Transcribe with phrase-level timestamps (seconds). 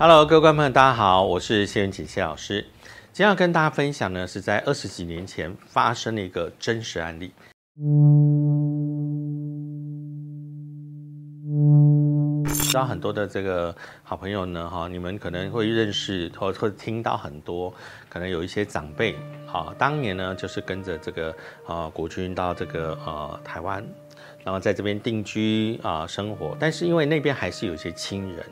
[0.00, 2.64] Hello，各位观众朋友，大家好，我是谢元锦谢老师。
[3.12, 7.32] 今天要跟大家分享呢，是在二十几年前发生的一个真实案例。
[12.62, 17.74] 知道很多的这个好朋友呢，哈，你们可能会认识或或听到很多，
[18.08, 19.16] 可能有一些长辈，
[19.48, 21.34] 哈，当年呢就是跟着这个
[21.66, 23.84] 啊国军到这个呃台湾，
[24.44, 28.46] 然后在这边定居啊生活，但是因为那边还是有一些亲人。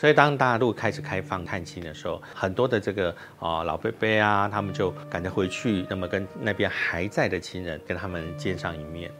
[0.00, 9.12] 所以，当大陆开始开放探亲的时候，很多的这个啊老伯伯啊，他们就赶着回去，那么跟那边还在的亲人跟他们见上一面。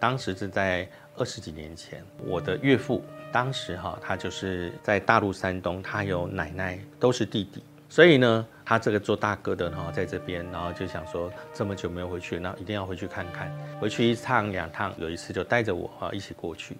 [0.00, 16.74] 当时是在二十几年前，我的岳父当时哈，他就是在大陆山东，他有奶奶都是弟弟，所以呢，他这个做大哥的哈，在这边，然后就想说这么久没有回去，那一定要回去看看，回去一趟两趟，有一次就带着我啊一起过去。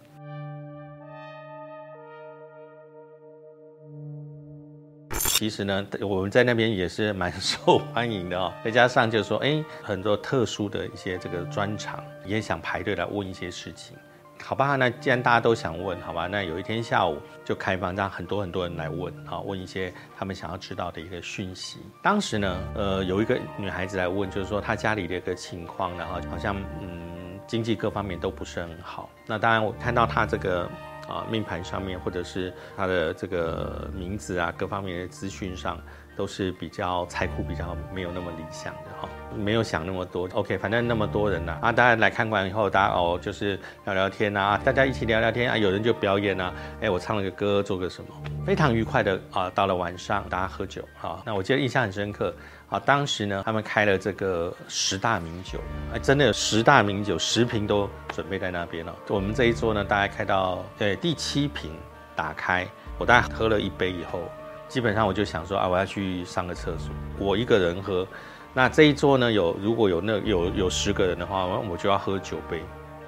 [5.43, 8.53] 其实呢，我们在那边也是蛮 受欢迎的哦。
[8.65, 13.97] 再加上就是说，哎，很多特殊的一些这个专场，也想排队来问一些事情，
[14.41, 14.77] 好吧？
[14.77, 16.29] 那既然大家都想问，好吧？
[16.29, 21.81] 那有一天下午就开放，让很多很多人来问，好，问一些他们想要知道的一个讯息。
[22.01, 29.11] 当时呢，呃，有一个女孩子来问，就是说她家里的一个情况，然后好像嗯，经济各方面都不是很好。
[29.27, 30.71] 那当然，我看到她这个。
[31.09, 35.81] 啊，命盘上面或者是他的这个名字啊，各方面的资讯上
[36.17, 40.29] 都是比较财库比较没有那么理想的哈，没有想那么多。
[40.33, 48.09] OK，反正那么多人呐，啊，大家来看完以后，大家哦就是聊聊天啊，大家一起聊聊天啊，有人就表演啊，哎，我唱了个歌，做个什么，
[48.47, 49.51] 非常愉快的啊。
[49.55, 52.35] 到了晚上，大家喝酒啊，那我记得印象很深刻。
[52.69, 55.59] 啊，当时呢，他们开了这个十大名酒，
[55.93, 58.97] 哎，真的有十大名酒，十瓶都准备在那边了。
[59.09, 61.71] 我们这一桌呢，大概开到对第七瓶
[62.17, 62.67] 打开，
[62.97, 64.23] 我大概喝了一杯以后，
[64.69, 66.95] 基本上我就想说啊，我要去上个厕所。
[67.19, 68.09] 我一个人喝，
[68.55, 72.63] 那这一桌呢，有如果有那有有十个人的话，我就要喝九杯。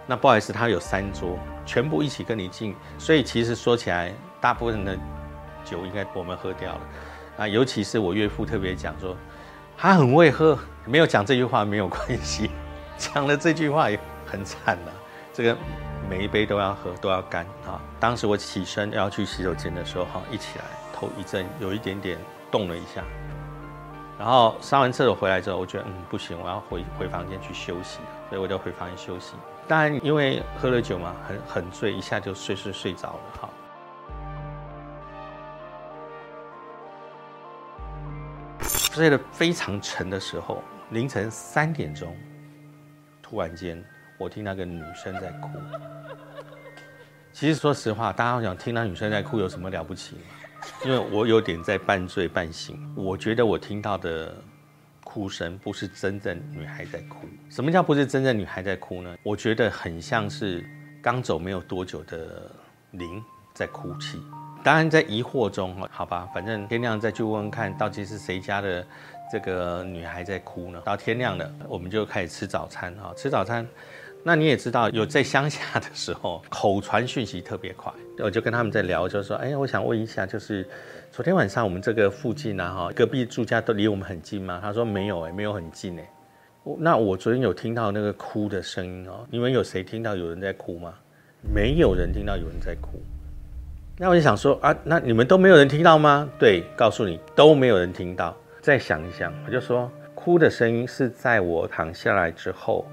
[0.06, 4.96] 那不好意思，他有三桌，全部一起跟你敬，所以其实说起来，大部分的
[5.64, 6.80] 酒应该我们喝掉了。
[7.38, 9.16] 啊，尤其是我岳父特别讲说。
[9.76, 10.56] 他很会喝，
[10.86, 12.48] 没有讲这句话没有关系，
[12.96, 14.92] 讲了这句话也很惨了。
[15.32, 15.56] 这个
[16.08, 17.82] 每一杯都要喝，都要干啊！
[17.98, 22.16] 当时我起身要去洗手间的时候，哈，一起来头一阵有一点点
[22.52, 23.02] 动了一下，
[24.18, 27.98] 然后上完厕所回来之后，我觉得嗯不行，我要回回房间去休息，
[28.28, 29.34] 所以我就回房间休息。
[29.66, 33.48] 当然因为喝了酒嘛，很很醉，一下就睡睡睡着了，哈。
[38.92, 42.16] 睡得非常沉的时候，凌晨三点钟，
[43.20, 43.84] 突然间
[44.18, 45.48] 我听那个女生在哭。
[47.34, 50.22] 其实说实话，大家想听到女生在哭有什么了不起吗？
[50.84, 54.32] 因为我有点在半醉半醒，我觉得我听到的
[55.02, 57.26] 哭声不是真正女孩在哭。
[57.50, 59.16] 什么叫不是真正女孩在哭呢？
[59.24, 60.64] 我觉得很像是
[61.02, 62.48] 刚走没有多久的
[62.92, 63.20] 灵
[63.52, 64.22] 在哭泣。
[64.62, 68.86] 当然在疑惑中，好吧，反正天亮再去问问看到底是谁家的
[69.32, 70.80] 这个女孩在哭呢？
[70.84, 73.12] 到天亮了，我们就开始吃早餐哈。
[73.16, 73.66] 吃早餐，
[74.26, 77.92] 那你也知道，有在乡下的时候，口传讯息特别快。
[78.20, 80.66] 我就跟他们在聊，就说：“哎，我想问一下，就是
[81.12, 86.10] 昨天晚上我们这个附近啊，哈，隔壁住家都离我们很近吗？”他说：“没有，哎，没有很近，哎。”
[86.78, 89.26] 那我昨天有听到那个哭的声音哦。
[89.28, 90.94] 你们有谁听到有人在哭吗？
[91.54, 93.02] 没有人听到有人在哭。
[93.98, 96.26] 那我就想说啊，那你们都没有人听到吗？
[96.38, 98.34] 对，告诉你都没有人听到。
[98.62, 102.86] 再想一想，我就说哭的声音是在我躺下来之后，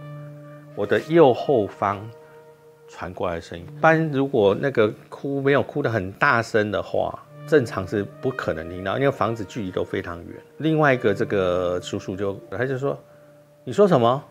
[0.76, 2.00] 我的右后方
[2.88, 3.66] 传过来的声音。
[3.66, 7.18] 一般如果那个哭没有哭得很大声的话，
[7.48, 10.36] 正常是不可能听到，因为房子距离都非常远。
[10.58, 12.98] 另外一个这个叔叔就他就说，
[13.64, 14.24] 你说什么？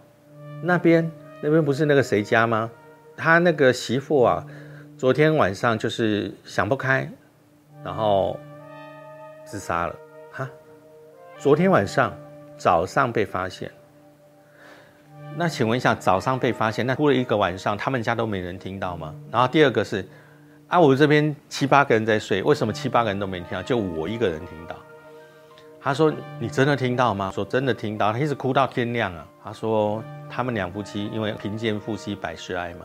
[0.63, 2.71] 那边那边不是那个谁家吗？
[3.17, 4.47] 他那个媳妇啊。
[4.99, 7.11] 昨天晚上就是想不开，
[7.83, 8.39] 然后
[9.47, 9.97] 自杀了
[10.31, 10.47] 哈。
[11.39, 12.15] 昨天晚上
[12.59, 13.71] 早上被发现，
[15.41, 19.15] 那请问一下，早上被发现，那哭了一个晚上，他们家都没人听到吗？
[19.33, 20.07] 然后第二个是，
[20.69, 24.77] 啊，我这边七八个人在睡，为什么七八个人都没听到，就我一个人听到？
[25.81, 29.27] 他说：“你真的听到吗？”说：“真的听到。”他一直哭到天亮啊。
[29.43, 32.85] 他说：“他们两夫妻因为贫贱夫妻百事哀嘛。”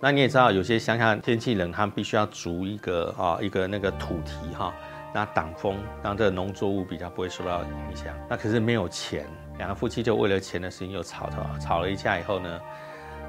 [0.00, 4.72] 那你也知道，有些乡下天气冷，他们必须要筑一个啊一个那个土堤哈，
[5.12, 8.14] 那挡风，让这个农作物比较不会受到影响。
[8.28, 9.26] 那可是没有钱，
[9.58, 12.60] 两个夫妻就为了钱的事情又吵吵吵了一架以后呢，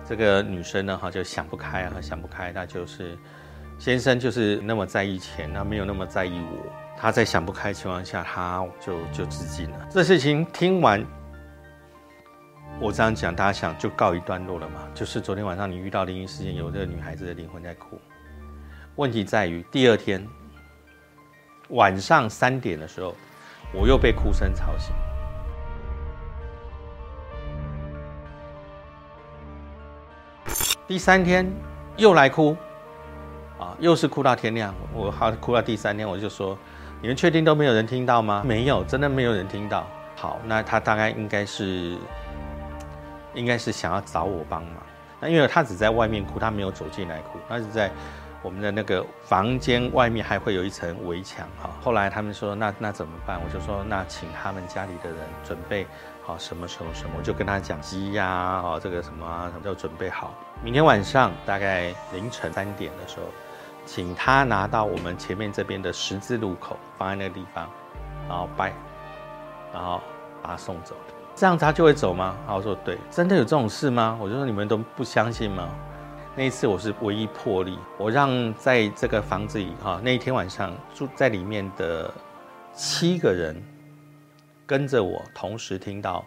[0.08, 3.18] 这个女生呢哈就想不开啊，想不开，那就是
[3.80, 6.72] 先生就是那么在意钱，那没有那么在意我。
[6.98, 9.88] 他在想不开情况下，他就就自尽了。
[9.90, 11.04] 这事情听完，
[12.80, 14.88] 我这样讲，大家想就告一段落了嘛？
[14.94, 18.00] 就是昨天晚上你遇到灵异事件，有这个女孩子的灵魂在哭。
[18.98, 20.24] 问题在于第二天
[21.72, 23.16] 晚上三点的时候，
[23.74, 24.94] 我又被哭声吵醒。
[30.88, 31.50] 第三天
[31.96, 32.56] 又来哭，
[33.58, 34.76] 啊，又是哭到天亮。
[34.94, 36.58] 我好哭到第三天，我就说
[37.02, 39.88] ：“你们确定都没有人听到吗？”没有，真的没有人听到。
[40.18, 41.98] 好，那他大概应该是，
[43.34, 44.76] 应该是想要找我帮忙。
[45.22, 47.90] 那因为他只在外面哭，他没有走进来哭，他是在。
[48.42, 51.70] 我们的那个房间外面还会有一层围墙哈。
[51.82, 53.40] 后来他们说那那怎么办？
[53.44, 55.86] 我就说那请他们家里的人准备
[56.24, 60.34] 好什么时候什么，我就跟他讲鸡呀，哦这个什么啊，什么就准备好。
[60.64, 63.26] 明天晚上大概凌晨三点的时候，
[63.86, 67.70] 请他拿到我们前面这边的十字路口，放在那个地方，
[68.28, 68.74] 然后拜，
[69.74, 70.02] 然后
[70.42, 70.96] 把他送走。
[71.34, 72.36] 这样他就会走吗？
[72.48, 74.18] 我说对，真的有这种事吗？
[74.22, 75.70] 我就说你们都不相信吗？
[76.34, 82.10] 那一次我是唯一破例，我让在这个房子里哈，那一天晚上住在里面的
[82.74, 83.62] 七个人
[84.66, 86.26] 跟着我同时听到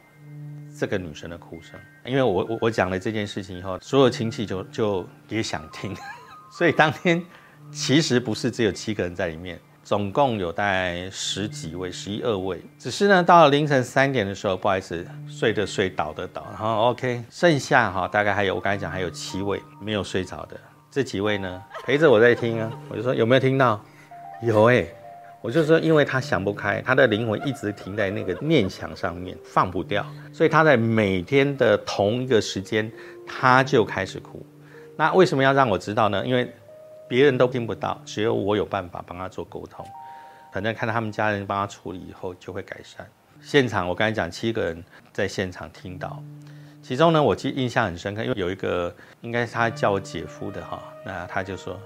[0.78, 5.96] 这个女生的哭声，因为我我我讲了这件事情以后，所有亲戚就就也想听，
[6.52, 7.24] 所以当天
[7.72, 9.58] 其实不是只有七个人在里面。
[9.84, 12.58] 总共有大概十几位，十一二位。
[12.78, 16.46] 只是呢，到了凌晨三点的时候，不好意思，睡的睡，倒的倒。
[16.50, 20.56] 然后 OK，剩下哈，大概还有我刚才讲还有七位没有睡着的。
[20.90, 22.72] 这几位呢，陪着我在听啊。
[22.88, 23.78] 我就说有没有听到？
[24.42, 24.86] 有哎。
[25.42, 30.02] 我就说，因为他想不开，他的灵魂一直停在那个念想上面，放不掉，
[30.32, 32.90] 所以他在每天的同一个时间，
[33.26, 34.42] 他就开始哭。
[34.96, 36.26] 那为什么要让我知道呢？
[36.26, 36.50] 因为。
[37.08, 39.84] 别人都听不到，只有我有办法帮他做沟通。
[40.52, 43.04] 反正看到他们家人帮他处理以后，就会改善。
[43.42, 46.22] 现场我刚才讲七个人在现场听到，
[46.80, 51.76] 其中呢，我记印象很深刻，因为有一个应该是他叫我姐夫的哈，那他就说：“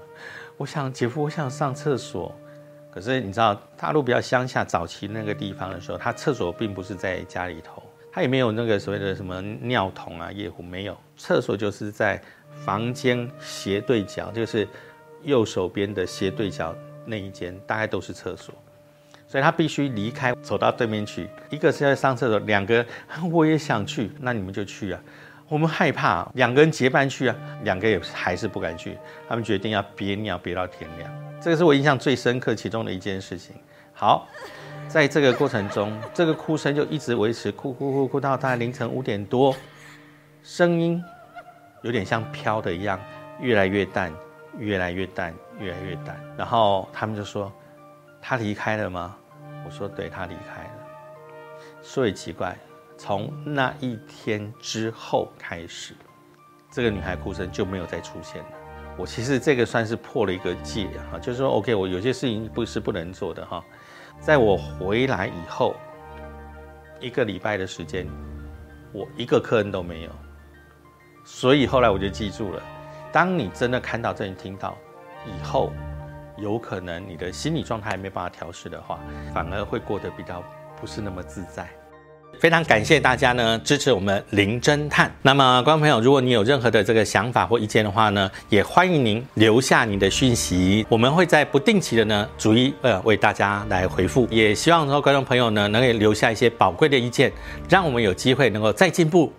[0.55, 2.33] 我想姐夫，我想上厕所。”
[2.91, 7.81] 可是你知道，大陆比较乡下早期那个地方的时候，他厕所并不是在家里头，
[8.11, 12.21] 他也没有那个所谓的什么尿桶啊、夜壶，没有，厕所就是在
[12.63, 14.67] 房间斜对角，就是。
[15.23, 16.75] 右手边的斜对角
[17.05, 18.53] 那一间大概都是厕所，
[19.27, 21.27] 所以他必须离开，走到对面去。
[21.49, 22.85] 一个是在上厕所，两个
[23.31, 25.01] 我也想去，那你们就去啊。
[25.47, 28.95] 我们害怕两个人结伴去啊，两个也还是不敢去。
[29.27, 31.11] 他们决定要憋尿憋到天亮，
[31.41, 33.55] 这个是我印象最深刻其中的一件事情。
[33.91, 34.27] 好，
[34.87, 39.55] 在这个过程中， 这个哭声就一直维持，哭哭哭哭到大概凌晨五点多，
[40.43, 41.03] 声音
[41.81, 42.99] 有点像飘的一样，
[43.41, 44.13] 越来越淡。
[44.59, 46.19] 越来越淡，越来越淡。
[46.37, 47.51] 然后他们就说
[48.21, 49.15] ：“他离开了吗？”
[49.65, 50.69] 我说：“对，他离开了。”
[51.81, 52.57] 所以奇怪，
[52.97, 55.93] 从那一天之后开始，
[56.69, 58.49] 这个女孩哭声就没有再出现了。
[58.97, 63.63] 我其实这个算是破了一个戒啊，就是说，OK，我有些事情不是不能做的哈。
[64.19, 65.73] 在我回来以后，
[66.99, 68.05] 一个礼拜的时间，
[68.91, 70.11] 我一个客人都没有。
[71.23, 72.61] 所以后来我就记住了。
[73.11, 74.77] 当你真的看到、真的听到
[75.25, 75.71] 以后，
[76.37, 78.99] 有可能你的心理状态没办法调试的话，
[79.33, 80.43] 反而会过得比较
[80.79, 81.67] 不是那么自在。
[82.39, 85.11] 非常感谢大家呢支持我们林侦探。
[85.23, 94.25] 那么，观众朋友，如果你有任何的这个想法或意见的话呢，也欢迎您留下你的讯息，我们会在不定期的呢逐一呃为大家来回复。
[94.29, 97.29] 也希望说观众朋友呢能够留下一些宝贵的意见，
[97.67, 99.33] 让我们有机会能够再进步。